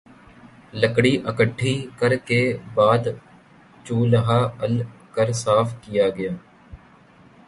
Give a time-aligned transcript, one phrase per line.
[0.73, 2.41] لکڑی اکٹھی کر کے
[2.73, 3.03] بعد
[3.85, 4.75] چولہا ال
[5.11, 6.31] کر صاف کیا گیا